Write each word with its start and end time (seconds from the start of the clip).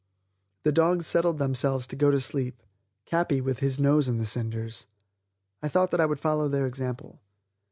The 0.63 0.71
dogs 0.71 1.05
settled 1.05 1.37
themselves 1.37 1.85
to 1.85 1.95
go 1.95 2.09
to 2.09 2.19
sleep, 2.19 2.63
Capi 3.07 3.39
with 3.39 3.59
his 3.59 3.79
nose 3.79 4.09
in 4.09 4.17
the 4.17 4.25
cinders. 4.25 4.87
I 5.61 5.67
thought 5.69 5.91
that 5.91 6.01
I 6.01 6.07
would 6.07 6.19
follow 6.19 6.47
their 6.49 6.65
example. 6.65 7.21